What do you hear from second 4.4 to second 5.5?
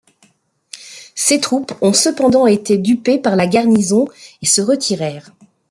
et se retirèrent.